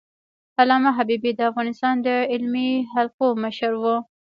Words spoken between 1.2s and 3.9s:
د افغانستان د علمي حلقو مشر و.